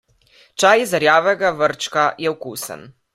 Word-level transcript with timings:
Čaj 0.61 0.81
iz 0.85 0.95
rjavega 1.03 1.53
vrčka 1.61 2.07
je 2.25 2.33
okusen. 2.33 2.89